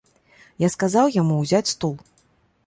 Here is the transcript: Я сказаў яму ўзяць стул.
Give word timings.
Я 0.63 0.69
сказаў 0.75 1.11
яму 1.17 1.37
ўзяць 1.43 1.71
стул. 1.75 1.95